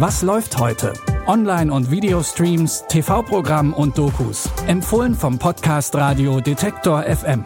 [0.00, 0.92] Was läuft heute?
[1.26, 4.48] Online- und Videostreams, TV-Programm und Dokus.
[4.68, 7.44] Empfohlen vom Podcast Radio Detektor FM.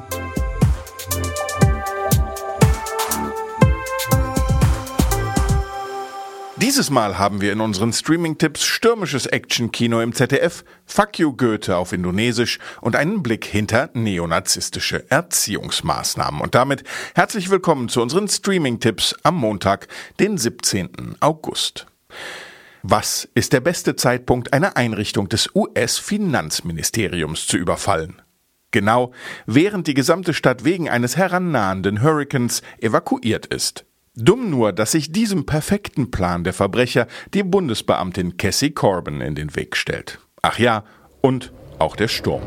[6.58, 11.94] Dieses Mal haben wir in unseren Streaming-Tipps stürmisches Action-Kino im ZDF, Fuck You Goethe auf
[11.94, 16.42] Indonesisch und einen Blick hinter neonazistische Erziehungsmaßnahmen.
[16.42, 19.88] Und damit herzlich willkommen zu unseren Streaming-Tipps am Montag,
[20.20, 21.16] den 17.
[21.20, 21.86] August.
[22.82, 28.20] Was ist der beste Zeitpunkt, eine Einrichtung des US-Finanzministeriums zu überfallen?
[28.72, 29.12] Genau,
[29.46, 33.84] während die gesamte Stadt wegen eines herannahenden Hurrikans evakuiert ist.
[34.14, 39.54] Dumm nur, dass sich diesem perfekten Plan der Verbrecher die Bundesbeamtin Cassie Corbin in den
[39.54, 40.18] Weg stellt.
[40.42, 40.84] Ach ja,
[41.20, 42.42] und auch der Sturm.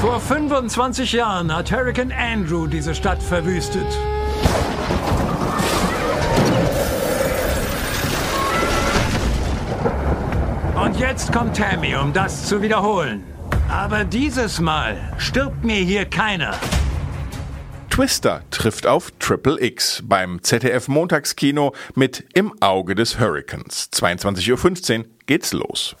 [0.00, 3.86] Vor 25 Jahren hat Hurricane Andrew diese Stadt verwüstet.
[10.94, 13.24] Und jetzt kommt Tammy, um das zu wiederholen.
[13.68, 16.54] Aber dieses Mal stirbt mir hier keiner.
[17.90, 23.90] Twister trifft auf Triple X beim ZDF Montagskino mit Im Auge des Hurrikans.
[23.92, 25.96] 22.15 Uhr geht's los.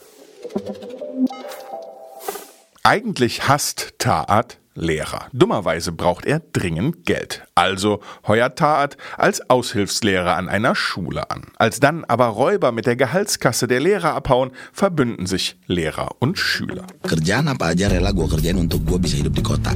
[2.84, 5.30] Eigentlich hasst Taat Lehrer.
[5.32, 7.46] Dummerweise braucht er dringend Geld.
[7.54, 11.52] Also heuert Taat als Aushilfslehrer an einer Schule an.
[11.56, 16.86] Als dann aber Räuber mit der Gehaltskasse der Lehrer abhauen, verbünden sich Lehrer und Schüler.
[17.06, 19.70] Kerjaan apa aja rela gue kerjain untuk gue bisa hidup di kota.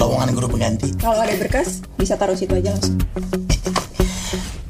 [0.00, 0.96] Lowongan guru pengganti.
[0.96, 2.96] Kalau ada berkas, bisa taruh situ aja langsung.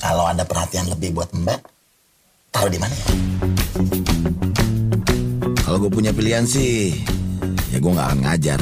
[0.03, 1.63] Kalau ada perhatian lebih buat mbak,
[2.51, 3.07] taruh di mana ya?
[5.67, 7.03] Kalau gue punya pilihan sih,
[7.81, 8.61] ya ngajar.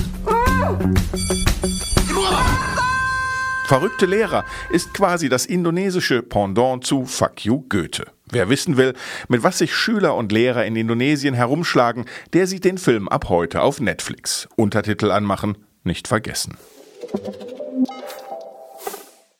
[3.66, 8.04] Verrückte Lehrer ist quasi das indonesische Pendant zu Fuck You Goethe.
[8.30, 8.94] Wer wissen will,
[9.28, 13.62] mit was sich Schüler und Lehrer in Indonesien herumschlagen, der sieht den Film ab heute
[13.62, 14.48] auf Netflix.
[14.56, 16.58] Untertitel anmachen, nicht vergessen.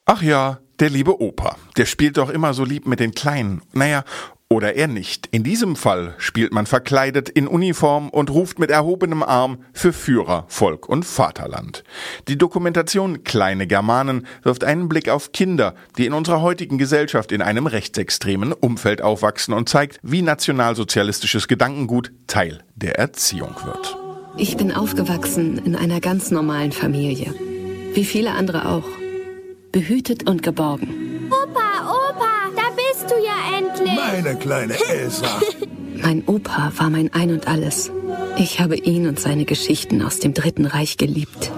[0.07, 3.63] Ach ja, der liebe Opa, der spielt doch immer so lieb mit den Kleinen.
[3.73, 4.05] Naja,
[4.51, 5.27] oder er nicht.
[5.33, 10.45] In diesem Fall spielt man verkleidet in Uniform und ruft mit erhobenem Arm für Führer,
[10.49, 11.83] Volk und Vaterland.
[12.29, 17.43] Die Dokumentation Kleine Germanen wirft einen Blick auf Kinder, die in unserer heutigen Gesellschaft in
[17.43, 23.97] einem rechtsextremen Umfeld aufwachsen und zeigt, wie nationalsozialistisches Gedankengut Teil der Erziehung wird.
[24.37, 27.35] Ich bin aufgewachsen in einer ganz normalen Familie.
[27.95, 28.89] Wie viele andere auch.
[29.71, 31.04] Behütet und geborgen.
[33.05, 33.95] Bist du ja endlich.
[33.95, 35.27] Meine kleine Elsa.
[36.03, 37.91] Mein Opa war mein Ein und alles.
[38.39, 41.53] Ich habe ihn und seine Geschichten aus dem Dritten Reich geliebt.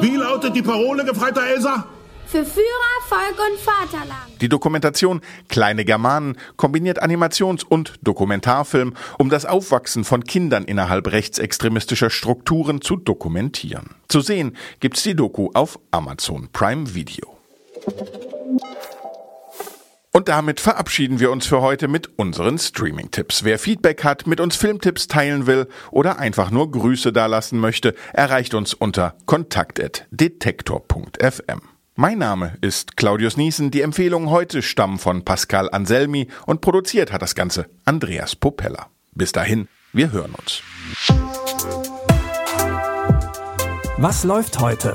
[0.00, 1.86] Wie lautet die Parole, gefreiter Elsa?
[2.26, 4.40] Für Führer, Volk und Vaterland.
[4.40, 12.10] Die Dokumentation Kleine Germanen kombiniert Animations- und Dokumentarfilm, um das Aufwachsen von Kindern innerhalb rechtsextremistischer
[12.10, 13.90] Strukturen zu dokumentieren.
[14.08, 17.38] Zu sehen gibt's die Doku auf Amazon Prime Video.
[20.22, 23.42] Und damit verabschieden wir uns für heute mit unseren Streaming-Tipps.
[23.42, 28.54] Wer Feedback hat, mit uns Filmtipps teilen will oder einfach nur Grüße dalassen möchte, erreicht
[28.54, 31.62] uns unter kontakt.detektor.fm.
[31.96, 33.72] Mein Name ist Claudius Niesen.
[33.72, 38.90] Die Empfehlungen heute stammen von Pascal Anselmi und produziert hat das Ganze Andreas Popella.
[39.16, 40.62] Bis dahin, wir hören uns.
[43.98, 44.94] Was läuft heute?